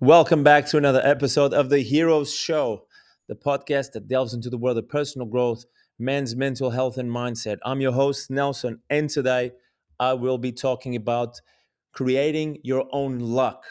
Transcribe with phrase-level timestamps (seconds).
[0.00, 2.86] Welcome back to another episode of the Heroes Show,
[3.26, 5.64] the podcast that delves into the world of personal growth,
[5.98, 7.58] men's mental health, and mindset.
[7.64, 9.50] I'm your host, Nelson, and today
[9.98, 11.40] I will be talking about
[11.92, 13.64] creating your own luck.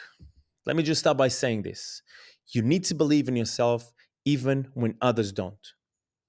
[0.66, 2.02] Let me just start by saying this
[2.48, 3.90] you need to believe in yourself
[4.26, 5.72] even when others don't.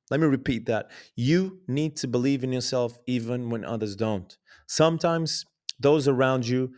[0.10, 0.90] Let me repeat that.
[1.16, 4.36] You need to believe in yourself even when others don't.
[4.68, 5.46] Sometimes
[5.80, 6.74] those around you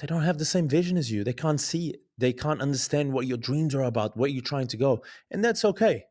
[0.00, 1.22] they don't have the same vision as you.
[1.24, 2.00] They can't see it.
[2.16, 5.02] They can't understand what your dreams are about, what you're trying to go.
[5.30, 6.06] And that's okay.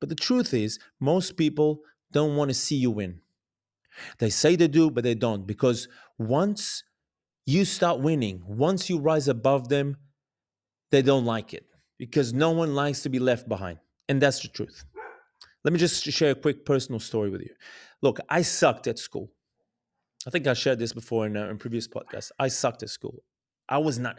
[0.00, 1.80] But the truth is, most people
[2.12, 3.20] don't want to see you win.
[4.18, 5.46] They say they do, but they don't.
[5.46, 5.88] Because
[6.18, 6.84] once
[7.44, 9.96] you start winning, once you rise above them,
[10.92, 11.66] they don't like it.
[11.98, 13.78] Because no one likes to be left behind.
[14.08, 14.84] And that's the truth.
[15.64, 17.54] Let me just share a quick personal story with you.
[18.00, 19.30] Look, I sucked at school.
[20.26, 22.30] I think I shared this before in, in previous podcasts.
[22.38, 23.22] I sucked at school.
[23.68, 24.18] I was not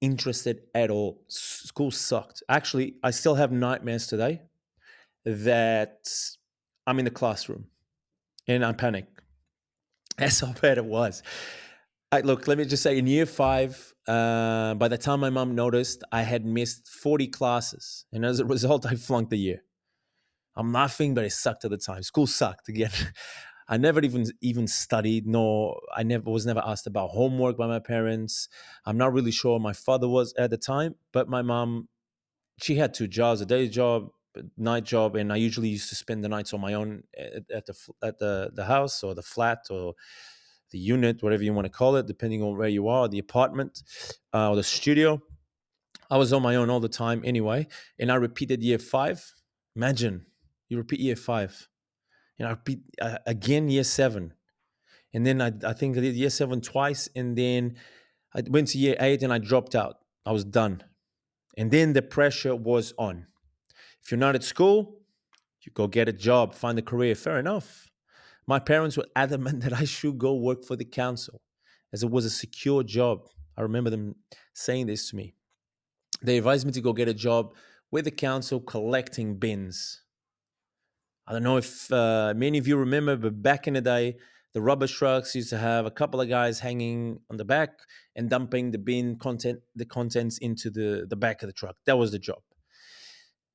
[0.00, 1.22] interested at all.
[1.28, 2.42] School sucked.
[2.48, 4.42] Actually, I still have nightmares today
[5.24, 6.08] that
[6.86, 7.66] I'm in the classroom
[8.46, 9.06] and I panic.
[10.18, 11.22] That's how bad it was.
[12.10, 15.54] I, look, let me just say in year five, uh, by the time my mom
[15.54, 18.04] noticed, I had missed 40 classes.
[18.12, 19.62] And as a result, I flunked the year.
[20.54, 22.02] I'm laughing, but it sucked at the time.
[22.02, 22.90] School sucked again.
[23.68, 27.78] I never even even studied, nor I never was never asked about homework by my
[27.78, 28.48] parents.
[28.84, 31.88] I'm not really sure my father was at the time, but my mom,
[32.60, 35.94] she had two jobs: a day job, a night job, and I usually used to
[35.94, 39.22] spend the nights on my own at, at the at the the house or the
[39.22, 39.94] flat or
[40.70, 43.82] the unit, whatever you want to call it, depending on where you are, the apartment
[44.34, 45.22] uh, or the studio.
[46.10, 49.32] I was on my own all the time anyway, and I repeated year five.
[49.76, 50.26] Imagine
[50.72, 51.68] you repeat year five
[52.38, 54.32] and I repeat uh, again year seven.
[55.14, 57.08] And then I, I think I did year seven twice.
[57.14, 57.76] And then
[58.34, 59.98] I went to year eight and I dropped out.
[60.24, 60.82] I was done.
[61.58, 63.26] And then the pressure was on.
[64.02, 65.02] If you're not at school,
[65.60, 67.14] you go get a job, find a career.
[67.14, 67.90] Fair enough.
[68.46, 71.42] My parents were adamant that I should go work for the council
[71.92, 73.28] as it was a secure job.
[73.56, 74.16] I remember them
[74.54, 75.34] saying this to me.
[76.22, 77.54] They advised me to go get a job
[77.90, 80.02] with the council collecting bins.
[81.26, 84.16] I don't know if uh, many of you remember, but back in the day,
[84.52, 87.70] the rubbish trucks used to have a couple of guys hanging on the back
[88.14, 91.76] and dumping the bin content, the contents into the the back of the truck.
[91.86, 92.42] That was the job.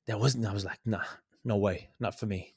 [0.06, 0.46] That wasn't.
[0.46, 1.04] I was like, nah,
[1.44, 2.54] no way, not for me.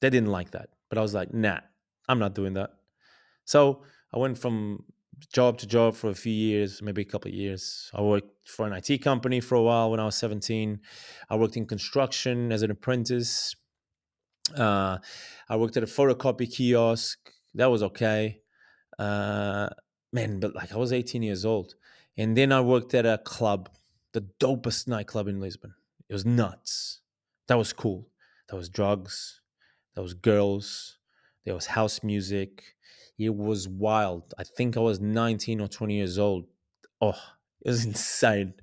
[0.00, 1.60] They didn't like that, but I was like, nah,
[2.08, 2.70] I'm not doing that.
[3.44, 4.84] So I went from
[5.32, 7.90] job to job for a few years, maybe a couple of years.
[7.94, 10.80] I worked for an IT company for a while when I was 17.
[11.30, 13.54] I worked in construction as an apprentice
[14.56, 14.98] uh,
[15.48, 17.18] I worked at a photocopy kiosk.
[17.54, 18.40] That was okay.
[18.98, 19.68] Uh,
[20.12, 21.74] man, but like I was 18 years old.
[22.16, 23.68] And then I worked at a club,
[24.12, 25.74] the dopest nightclub in Lisbon.
[26.08, 27.00] It was nuts.
[27.46, 28.08] That was cool.
[28.48, 29.40] That was drugs.
[29.94, 30.98] That was girls.
[31.44, 32.74] There was house music.
[33.18, 34.34] It was wild.
[34.38, 36.46] I think I was 19 or 20 years old.
[37.00, 37.18] Oh,
[37.62, 38.54] it was insane.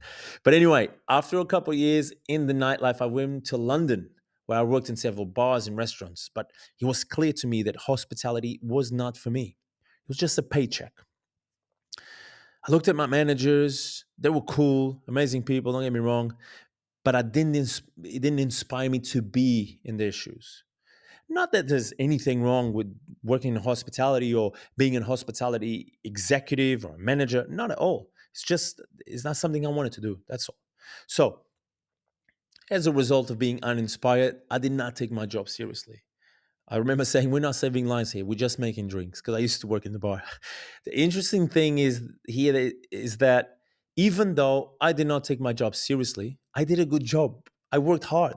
[0.43, 4.09] But anyway, after a couple years in the nightlife, I went to London
[4.45, 7.75] where I worked in several bars and restaurants, but it was clear to me that
[7.75, 9.57] hospitality was not for me.
[10.03, 10.93] It was just a paycheck.
[12.67, 16.35] I looked at my managers, they were cool, amazing people, don't get me wrong,
[17.03, 20.63] but I didn't it didn't inspire me to be in their shoes.
[21.29, 26.97] Not that there's anything wrong with working in hospitality or being a hospitality executive or
[26.97, 28.11] manager, not at all.
[28.31, 30.19] It's just it's not something I wanted to do.
[30.27, 30.57] That's all.
[31.07, 31.41] So,
[32.71, 36.03] as a result of being uninspired, I did not take my job seriously.
[36.67, 39.61] I remember saying, We're not saving lives here, we're just making drinks because I used
[39.61, 40.23] to work in the bar.
[40.85, 43.57] The interesting thing is here is that
[43.95, 47.47] even though I did not take my job seriously, I did a good job.
[47.71, 48.35] I worked hard.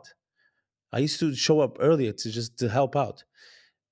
[0.93, 3.25] I used to show up earlier to just to help out.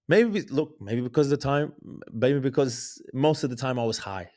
[0.09, 1.73] Maybe look, maybe because the time,
[2.13, 4.31] maybe because most of the time I was high.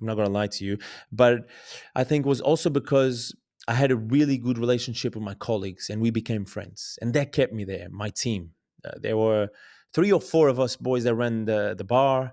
[0.00, 0.78] I'm not gonna lie to you,
[1.12, 1.48] but
[1.94, 3.34] I think it was also because
[3.68, 6.98] I had a really good relationship with my colleagues and we became friends.
[7.00, 8.52] And that kept me there, my team.
[8.84, 9.48] Uh, there were
[9.94, 12.32] three or four of us boys that ran the, the bar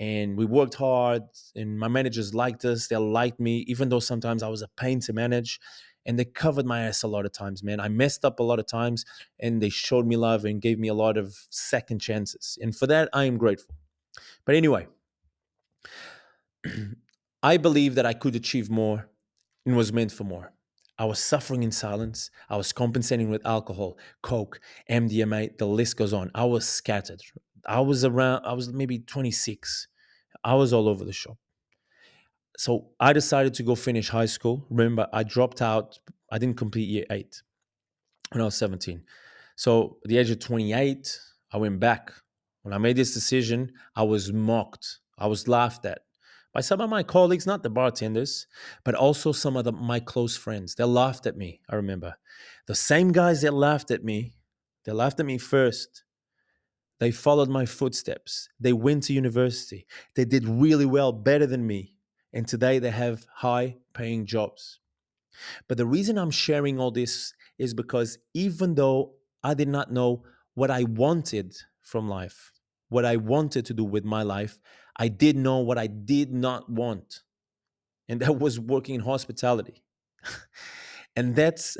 [0.00, 1.22] and we worked hard
[1.54, 2.88] and my managers liked us.
[2.88, 5.60] They liked me, even though sometimes I was a pain to manage.
[6.06, 7.80] And they covered my ass a lot of times, man.
[7.80, 9.06] I messed up a lot of times
[9.40, 12.58] and they showed me love and gave me a lot of second chances.
[12.60, 13.74] And for that, I am grateful.
[14.44, 14.86] But anyway,
[17.42, 19.08] I believe that I could achieve more
[19.64, 20.52] and was meant for more.
[20.98, 22.30] I was suffering in silence.
[22.48, 26.30] I was compensating with alcohol, coke, MDMA, the list goes on.
[26.34, 27.20] I was scattered.
[27.66, 29.88] I was around, I was maybe 26.
[30.44, 31.38] I was all over the shop.
[32.56, 34.66] So I decided to go finish high school.
[34.70, 35.98] Remember, I dropped out,
[36.30, 37.42] I didn't complete year eight
[38.30, 39.02] when I was 17.
[39.56, 41.18] So at the age of 28,
[41.52, 42.12] I went back.
[42.62, 46.02] When I made this decision, I was mocked, I was laughed at
[46.54, 48.46] by some of my colleagues, not the bartenders,
[48.84, 50.76] but also some of the, my close friends.
[50.76, 52.14] They laughed at me, I remember.
[52.68, 54.36] The same guys that laughed at me,
[54.84, 56.04] they laughed at me first.
[57.00, 58.48] They followed my footsteps.
[58.60, 59.86] They went to university.
[60.14, 61.94] They did really well, better than me.
[62.32, 64.78] And today they have high paying jobs.
[65.68, 70.22] But the reason I'm sharing all this is because even though I did not know
[70.54, 72.52] what I wanted from life,
[72.88, 74.58] what I wanted to do with my life,
[74.96, 77.20] I did know what I did not want.
[78.08, 79.82] And that was working in hospitality.
[81.16, 81.76] and that's,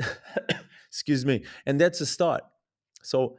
[0.87, 2.43] excuse me, and that's a start.
[3.03, 3.37] So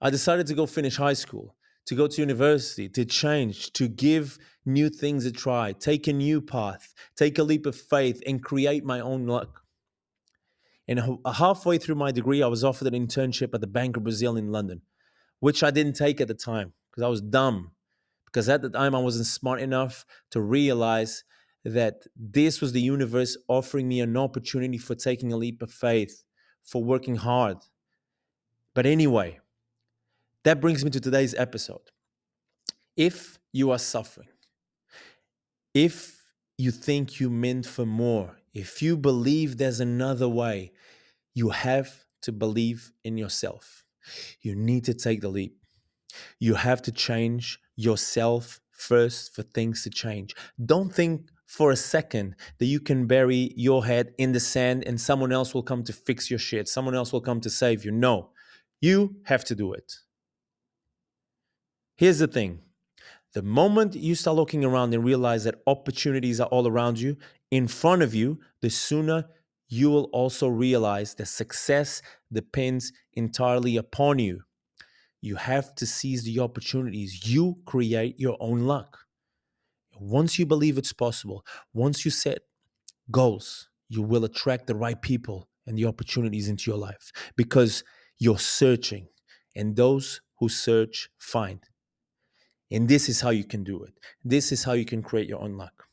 [0.00, 4.38] I decided to go finish high school, to go to university, to change, to give
[4.64, 8.84] new things a try, take a new path, take a leap of faith, and create
[8.84, 9.62] my own luck.
[10.86, 14.04] And uh, halfway through my degree, I was offered an internship at the Bank of
[14.04, 14.82] Brazil in London,
[15.40, 17.72] which I didn't take at the time because I was dumb
[18.26, 21.24] because at the time I wasn't smart enough to realize
[21.64, 26.22] that this was the universe offering me an opportunity for taking a leap of faith,
[26.62, 27.58] for working hard.
[28.74, 29.40] But anyway,
[30.44, 31.90] that brings me to today's episode.
[32.96, 34.28] If you are suffering,
[35.74, 36.22] if
[36.56, 40.72] you think you meant for more, if you believe there's another way,
[41.34, 43.84] you have to believe in yourself.
[44.40, 45.56] You need to take the leap.
[46.40, 50.34] You have to change yourself first for things to change.
[50.64, 55.00] Don't think for a second that you can bury your head in the sand and
[55.00, 56.68] someone else will come to fix your shit.
[56.68, 57.90] Someone else will come to save you.
[57.90, 58.30] No,
[58.80, 59.92] you have to do it.
[61.96, 62.60] Here's the thing
[63.34, 67.16] the moment you start looking around and realize that opportunities are all around you,
[67.50, 69.26] in front of you, the sooner
[69.68, 72.02] you will also realize that success
[72.32, 74.42] depends entirely upon you.
[75.20, 77.26] You have to seize the opportunities.
[77.26, 78.98] You create your own luck.
[79.98, 81.44] Once you believe it's possible,
[81.74, 82.38] once you set
[83.10, 87.84] goals, you will attract the right people and the opportunities into your life because
[88.18, 89.08] you're searching,
[89.56, 91.60] and those who search find.
[92.70, 93.94] And this is how you can do it.
[94.24, 95.84] This is how you can create your own luck.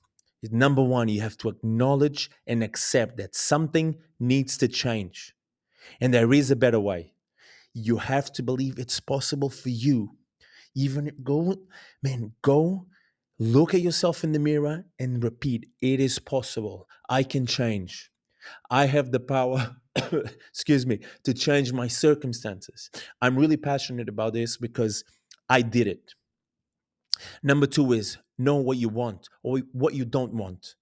[0.51, 5.33] Number one, you have to acknowledge and accept that something needs to change.
[5.99, 7.13] And there is a better way
[7.77, 10.17] you have to believe it's possible for you.
[10.75, 11.55] Even go,
[12.03, 12.87] man, go
[13.39, 16.87] look at yourself in the mirror and repeat, it is possible.
[17.09, 18.11] I can change.
[18.69, 19.75] I have the power,
[20.49, 22.89] excuse me, to change my circumstances.
[23.21, 25.03] I'm really passionate about this because
[25.49, 26.13] I did it.
[27.43, 30.75] Number two is know what you want or what you don't want.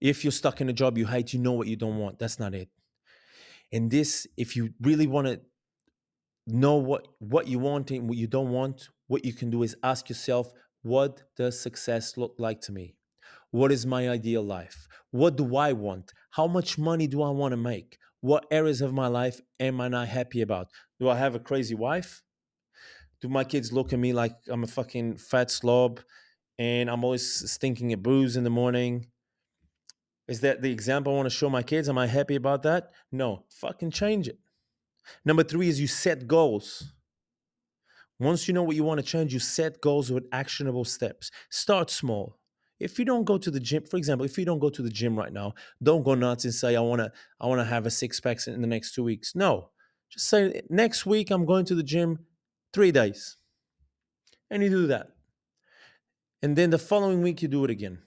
[0.00, 2.18] If you're stuck in a job you hate, you know what you don't want.
[2.18, 2.68] That's not it.
[3.72, 5.40] And this, if you really want to
[6.50, 8.88] know what what you want and what you don't want.
[9.06, 10.52] What you can do is ask yourself
[10.82, 12.94] what does success look like to me?
[13.50, 14.86] What is my ideal life?
[15.10, 16.12] What do i want?
[16.30, 17.98] How much money do i want to make?
[18.20, 20.68] What areas of my life am i not happy about?
[20.98, 22.22] Do i have a crazy wife?
[23.20, 26.00] Do my kids look at me like i'm a fucking fat slob
[26.58, 29.06] and i'm always stinking of booze in the morning?
[30.28, 31.88] Is that the example i want to show my kids?
[31.88, 32.90] Am i happy about that?
[33.10, 33.44] No.
[33.50, 34.38] Fucking change it
[35.24, 36.92] Number three is you set goals.
[38.18, 41.30] Once you know what you want to change, you set goals with actionable steps.
[41.48, 42.38] Start small.
[42.78, 44.90] If you don't go to the gym, for example, if you don't go to the
[44.90, 47.86] gym right now, don't go nuts and say I want to I want to have
[47.86, 49.34] a six pack in the next 2 weeks.
[49.34, 49.70] No.
[50.10, 52.26] Just say next week I'm going to the gym
[52.72, 53.36] 3 days.
[54.50, 55.08] And you do that.
[56.42, 57.98] And then the following week you do it again.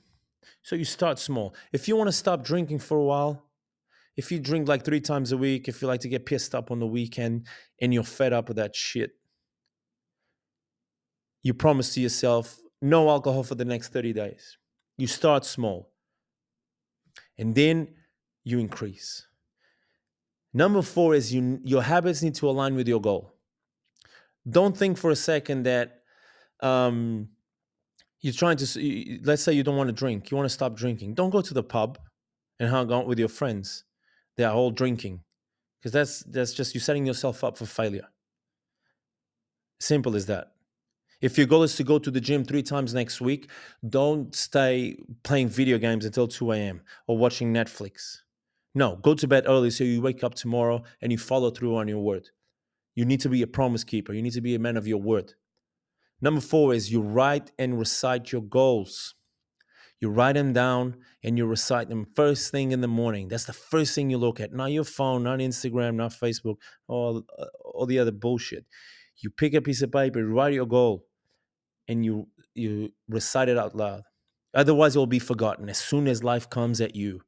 [0.63, 1.55] So you start small.
[1.71, 3.45] If you want to stop drinking for a while,
[4.15, 6.69] if you drink like three times a week, if you like to get pissed up
[6.71, 7.47] on the weekend
[7.81, 9.11] and you're fed up with that shit,
[11.41, 14.57] you promise to yourself no alcohol for the next 30 days.
[14.97, 15.91] You start small
[17.37, 17.95] and then
[18.43, 19.27] you increase.
[20.53, 23.33] Number four is you, your habits need to align with your goal.
[24.47, 26.01] Don't think for a second that
[26.59, 27.29] um,
[28.21, 31.15] you're trying to, let's say you don't want to drink, you want to stop drinking.
[31.15, 31.97] Don't go to the pub
[32.59, 33.85] and hang out with your friends
[34.37, 35.21] they are all drinking
[35.79, 38.07] because that's that's just you setting yourself up for failure.
[39.79, 40.51] Simple as that.
[41.21, 43.49] If your goal is to go to the gym three times next week
[43.87, 48.19] don't stay playing video games until 2 a.m or watching netflix.
[48.75, 51.87] No go to bed early so you wake up tomorrow and you follow through on
[51.87, 52.29] your word.
[52.95, 54.13] You need to be a promise keeper.
[54.13, 55.33] You need to be a man of your word.
[56.21, 59.15] Number four is you write and recite your goals.
[60.03, 63.29] You write them down and you recite them first thing in the morning.
[63.29, 64.51] That's the first thing you look at.
[64.51, 66.57] Not your phone, not Instagram, not Facebook,
[66.89, 68.65] all, uh, all the other bullshit.
[69.15, 71.05] You pick a piece of paper, write your goal,
[71.87, 74.01] and you you recite it out loud.
[74.53, 77.21] Otherwise, it will be forgotten as soon as life comes at you.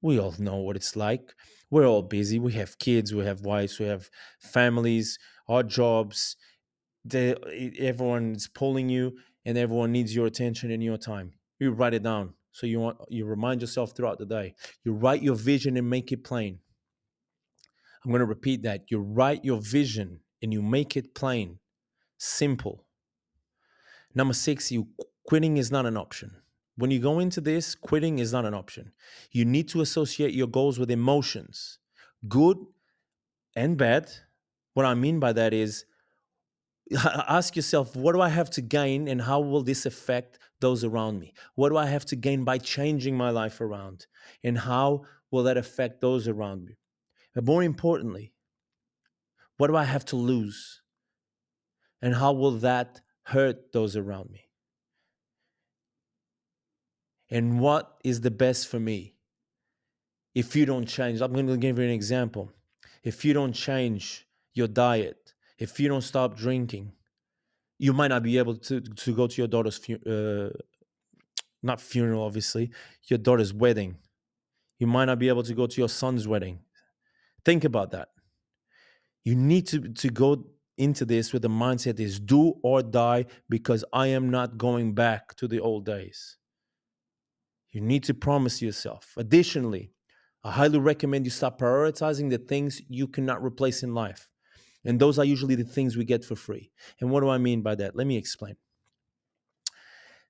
[0.00, 1.34] We all know what it's like.
[1.70, 2.38] We're all busy.
[2.38, 4.08] We have kids, we have wives, we have
[4.40, 6.36] families, our jobs.
[7.04, 7.34] They,
[7.78, 11.34] everyone is pulling you, and everyone needs your attention and your time.
[11.62, 12.34] You write it down.
[12.50, 14.54] So you want you remind yourself throughout the day.
[14.84, 16.58] You write your vision and make it plain.
[18.04, 18.90] I'm going to repeat that.
[18.90, 21.60] You write your vision and you make it plain,
[22.18, 22.84] simple.
[24.12, 24.88] Number six, you
[25.24, 26.32] quitting is not an option.
[26.76, 28.92] When you go into this, quitting is not an option.
[29.30, 31.78] You need to associate your goals with emotions,
[32.28, 32.56] good
[33.54, 34.10] and bad.
[34.74, 35.84] What I mean by that is
[37.28, 41.18] ask yourself, what do I have to gain and how will this affect those around
[41.18, 41.32] me?
[41.54, 44.06] What do I have to gain by changing my life around?
[44.42, 46.76] And how will that affect those around me?
[47.34, 48.32] But more importantly,
[49.56, 50.82] what do I have to lose?
[52.00, 54.48] And how will that hurt those around me?
[57.30, 59.14] And what is the best for me?
[60.34, 62.52] If you don't change, I'm going to give you an example.
[63.02, 65.21] If you don't change your diet,
[65.62, 66.90] if you don't stop drinking,
[67.78, 70.50] you might not be able to, to go to your daughter's, uh,
[71.62, 72.70] not funeral, obviously,
[73.08, 73.96] your daughter's wedding.
[74.80, 76.58] You might not be able to go to your son's wedding.
[77.44, 78.08] Think about that.
[79.22, 83.84] You need to, to go into this with the mindset is do or die because
[83.92, 86.38] I am not going back to the old days.
[87.70, 89.14] You need to promise yourself.
[89.16, 89.92] Additionally,
[90.42, 94.28] I highly recommend you start prioritizing the things you cannot replace in life.
[94.84, 96.70] And those are usually the things we get for free.
[97.00, 97.94] And what do I mean by that?
[97.94, 98.56] Let me explain.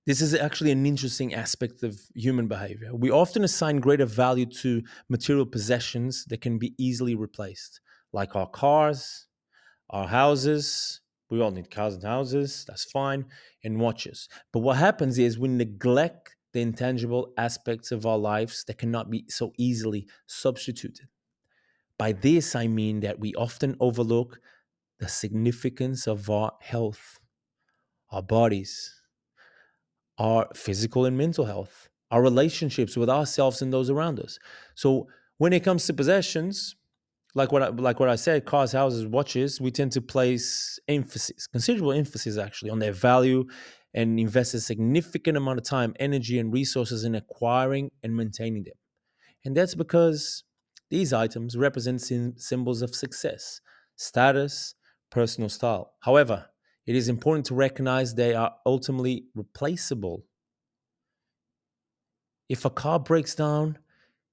[0.04, 2.92] This is actually an interesting aspect of human behavior.
[2.92, 7.80] We often assign greater value to material possessions that can be easily replaced,
[8.12, 9.28] like our cars,
[9.90, 11.00] our houses.
[11.30, 13.26] We all need cars and houses, that's fine,
[13.62, 14.28] and watches.
[14.52, 19.24] But what happens is we neglect the intangible aspects of our lives that cannot be
[19.28, 21.08] so easily substituted.
[22.02, 24.40] By this, I mean that we often overlook
[24.98, 27.20] the significance of our health,
[28.10, 29.00] our bodies,
[30.18, 34.40] our physical and mental health, our relationships with ourselves and those around us.
[34.74, 35.06] So,
[35.38, 36.74] when it comes to possessions,
[37.36, 41.46] like what I, like what I said, cars, houses, watches, we tend to place emphasis,
[41.46, 43.44] considerable emphasis actually, on their value
[43.94, 48.74] and invest a significant amount of time, energy, and resources in acquiring and maintaining them.
[49.44, 50.42] And that's because
[50.92, 52.02] these items represent
[52.36, 53.62] symbols of success,
[53.96, 54.74] status,
[55.10, 55.94] personal style.
[56.00, 56.50] However,
[56.84, 60.26] it is important to recognize they are ultimately replaceable.
[62.46, 63.78] If a car breaks down,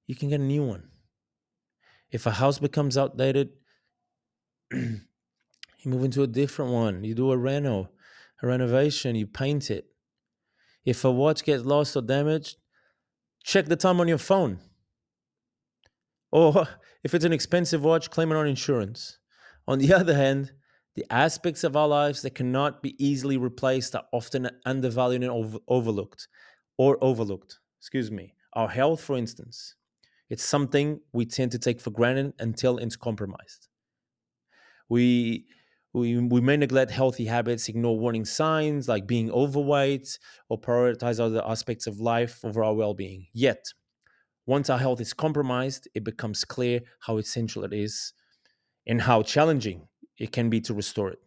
[0.06, 0.90] you can get a new one.
[2.12, 3.52] If a house becomes outdated,
[4.74, 5.00] you
[5.86, 7.06] move into a different one.
[7.06, 7.90] You do a reno
[8.42, 9.86] a renovation, you paint it.
[10.84, 12.58] If a watch gets lost or damaged,
[13.46, 14.60] check the time on your phone.
[16.32, 16.68] Or
[17.04, 19.20] if it's an expensive watch, claim it on insurance.
[19.68, 20.52] On the other hand,
[20.96, 25.60] the aspects of our lives that cannot be easily replaced are often undervalued and over-
[25.68, 26.28] overlooked,
[26.78, 27.60] or overlooked.
[27.80, 28.34] Excuse me.
[28.54, 29.76] Our health, for instance,
[30.30, 33.68] it's something we tend to take for granted until it's compromised.
[34.90, 35.46] We
[35.94, 41.44] we, we may neglect healthy habits, ignore warning signs like being overweight, or prioritize other
[41.44, 43.28] aspects of life over our well being.
[43.34, 43.74] Yet,
[44.50, 48.14] once our health is compromised, it becomes clear how essential it is
[48.88, 49.88] and how challenging
[50.18, 51.20] it can be to restore it.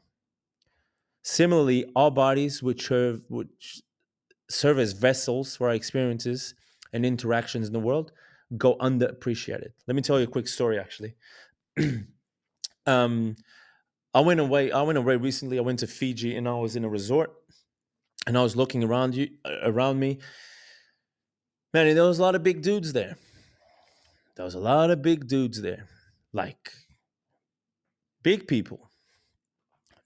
[1.23, 3.81] Similarly, our bodies, which serve, which
[4.51, 6.57] serve as vessels for our experiences
[6.93, 8.11] and interactions in the world,
[8.59, 9.71] go underappreciated.
[9.87, 11.15] Let me tell you a quick story actually.
[12.87, 13.37] um,
[14.13, 14.73] I went away.
[14.73, 15.59] I went away recently.
[15.59, 17.33] I went to Fiji and I was in a resort,
[18.27, 20.19] and I was looking around you uh, around me.
[21.73, 23.17] Man, there was a lot of big dudes there.
[24.37, 25.87] There was a lot of big dudes there,
[26.33, 26.73] like
[28.23, 28.91] big people.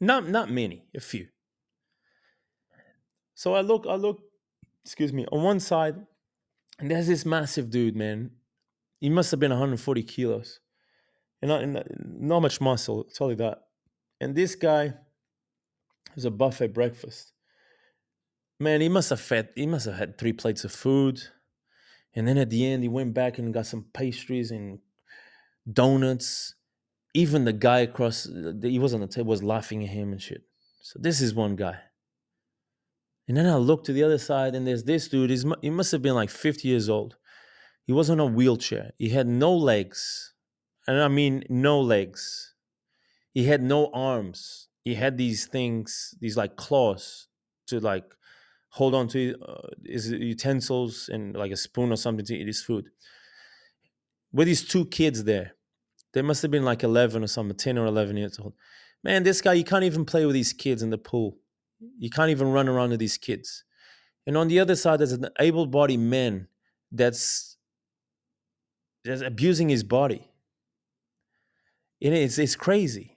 [0.00, 1.28] Not not many, a few.
[3.34, 4.20] So I look, I look,
[4.84, 5.96] excuse me, on one side,
[6.78, 8.30] and there's this massive dude, man.
[9.00, 10.60] He must have been 140 kilos,
[11.42, 12.98] and not, and uh, not much muscle.
[12.98, 13.62] I'll tell you that.
[14.20, 14.94] And this guy
[16.14, 17.32] was a buffet breakfast.
[18.58, 21.22] Man, he must have fed, he must have had three plates of food.
[22.16, 24.78] And then at the end, he went back and got some pastries and
[25.70, 26.54] donuts.
[27.12, 30.20] Even the guy across, uh, he was on the table, was laughing at him and
[30.20, 30.42] shit.
[30.82, 31.78] So this is one guy.
[33.28, 35.30] And then I look to the other side, and there's this dude.
[35.30, 37.16] He's, he must have been like 50 years old.
[37.84, 38.92] He was on a wheelchair.
[38.98, 40.32] He had no legs.
[40.86, 42.54] And I mean, no legs.
[43.32, 44.68] He had no arms.
[44.82, 47.26] He had these things, these like claws
[47.66, 48.04] to like
[48.70, 52.62] hold on to uh, his utensils and like a spoon or something to eat his
[52.62, 52.90] food.
[54.32, 55.54] With his two kids there,
[56.12, 58.54] they must have been like 11 or something, 10 or 11 years old.
[59.02, 61.38] Man, this guy, you can't even play with these kids in the pool.
[61.98, 63.64] You can't even run around with these kids.
[64.26, 66.48] And on the other side, there's an able bodied man
[66.90, 67.56] that's,
[69.04, 70.30] that's abusing his body.
[72.02, 73.15] And it's, it's crazy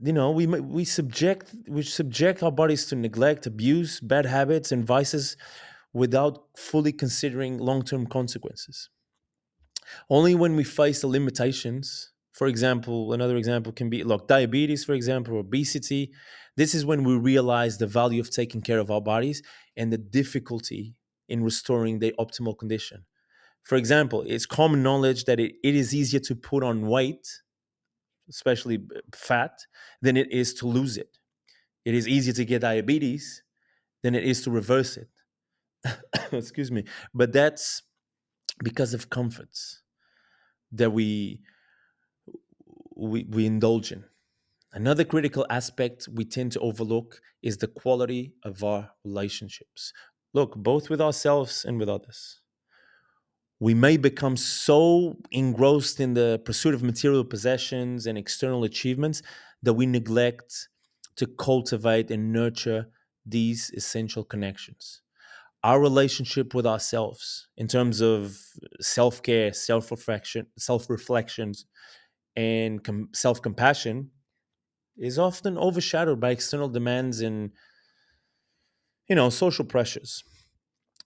[0.00, 4.84] you know we we subject we subject our bodies to neglect abuse bad habits and
[4.84, 5.36] vices
[5.92, 8.88] without fully considering long-term consequences.
[10.08, 14.94] Only when we face the limitations for example another example can be like diabetes for
[14.94, 16.12] example obesity
[16.56, 19.42] this is when we realize the value of taking care of our bodies
[19.76, 20.94] and the difficulty
[21.28, 23.04] in restoring their optimal condition.
[23.64, 27.26] For example it's common knowledge that it, it is easier to put on weight
[28.28, 28.80] especially
[29.14, 29.66] fat,
[30.00, 31.18] than it is to lose it.
[31.84, 33.42] It is easier to get diabetes
[34.02, 35.08] than it is to reverse it.
[36.32, 36.84] Excuse me.
[37.14, 37.82] But that's
[38.62, 39.82] because of comforts
[40.70, 41.40] that we,
[42.96, 44.04] we, we indulge in.
[44.72, 49.92] Another critical aspect we tend to overlook is the quality of our relationships.
[50.32, 52.41] Look, both with ourselves and with others
[53.62, 59.22] we may become so engrossed in the pursuit of material possessions and external achievements
[59.62, 60.68] that we neglect
[61.14, 62.88] to cultivate and nurture
[63.24, 65.02] these essential connections.
[65.62, 68.36] Our relationship with ourselves, in terms of
[68.80, 71.64] self care, self reflection, self reflections,
[72.34, 74.10] and com- self compassion,
[74.96, 77.52] is often overshadowed by external demands and,
[79.08, 80.24] you know, social pressures.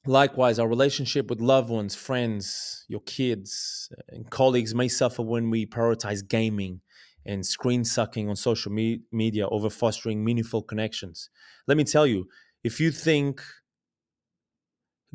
[0.06, 5.66] Likewise, our relationship with loved ones, friends, your kids, and colleagues may suffer when we
[5.66, 6.80] prioritize gaming
[7.24, 11.28] and screen sucking on social me- media over fostering meaningful connections.
[11.66, 12.28] Let me tell you,
[12.62, 13.42] if you think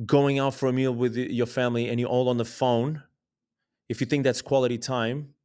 [0.06, 3.04] going out for a meal with your family and you're all on the phone,
[3.88, 5.36] if you think that's quality time,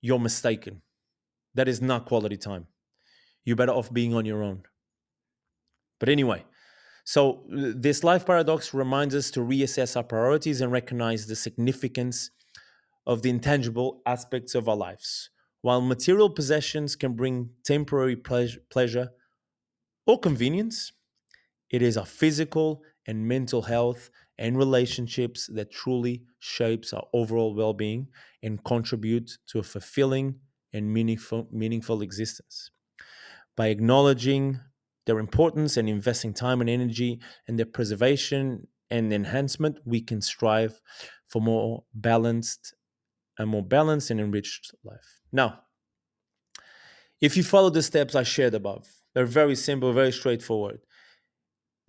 [0.00, 0.82] you're mistaken.
[1.54, 2.68] That is not quality time.
[3.44, 4.62] You're better off being on your own.
[5.98, 6.44] But anyway,
[7.04, 12.30] so, this life paradox reminds us to reassess our priorities and recognize the significance
[13.06, 15.28] of the intangible aspects of our lives.
[15.60, 19.10] While material possessions can bring temporary pleasure
[20.06, 20.92] or convenience,
[21.70, 28.08] it is our physical and mental health and relationships that truly shapes our overall well-being
[28.42, 30.36] and contribute to a fulfilling
[30.72, 32.70] and meaningful meaningful existence.
[33.56, 34.60] By acknowledging
[35.06, 40.80] their importance and investing time and energy in their preservation and enhancement, we can strive
[41.28, 42.74] for more balanced,
[43.38, 45.20] a more balanced and enriched life.
[45.32, 45.60] Now,
[47.20, 50.80] if you follow the steps I shared above, they're very simple, very straightforward,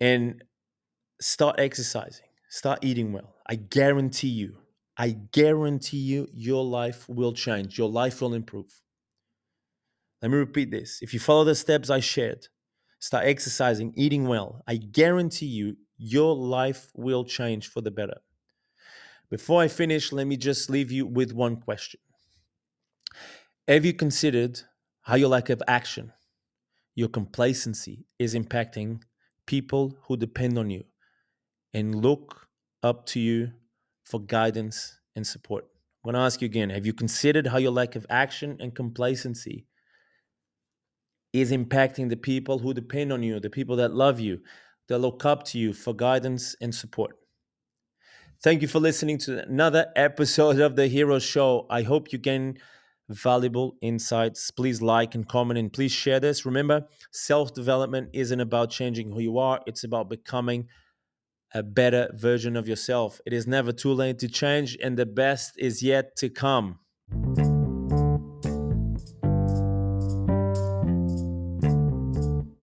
[0.00, 0.42] and
[1.20, 3.34] start exercising, start eating well.
[3.48, 4.58] I guarantee you,
[4.96, 8.80] I guarantee you, your life will change, your life will improve.
[10.22, 11.00] Let me repeat this.
[11.02, 12.48] If you follow the steps I shared,
[13.06, 18.18] start exercising, eating well, I guarantee you, your life will change for the better.
[19.30, 22.00] Before I finish, let me just leave you with one question.
[23.68, 24.60] Have you considered
[25.02, 26.12] how your lack of action,
[26.96, 29.02] your complacency is impacting
[29.46, 30.82] people who depend on you
[31.74, 32.48] and look
[32.82, 33.52] up to you
[34.04, 35.64] for guidance and support?
[36.04, 38.74] I'm going to ask you again have you considered how your lack of action and
[38.74, 39.66] complacency
[41.40, 44.40] is impacting the people who depend on you, the people that love you,
[44.88, 47.16] that look up to you for guidance and support.
[48.42, 51.66] Thank you for listening to another episode of The Hero Show.
[51.70, 52.58] I hope you gain
[53.08, 54.50] valuable insights.
[54.50, 56.44] Please like and comment and please share this.
[56.44, 60.68] Remember, self development isn't about changing who you are, it's about becoming
[61.54, 63.20] a better version of yourself.
[63.24, 66.80] It is never too late to change, and the best is yet to come.